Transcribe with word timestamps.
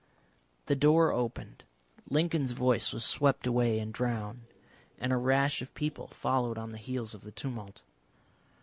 The 0.65 0.75
door 0.75 1.11
opened, 1.11 1.63
Lincoln's 2.09 2.53
voice 2.53 2.91
was 2.91 3.03
swept 3.05 3.45
away 3.45 3.77
and 3.77 3.93
drowned, 3.93 4.45
and 4.97 5.13
a 5.13 5.15
rash 5.15 5.61
of 5.61 5.75
people 5.75 6.07
followed 6.07 6.57
on 6.57 6.71
the 6.71 6.79
heels 6.79 7.13
of 7.13 7.21
the 7.21 7.31
tumult. 7.31 7.83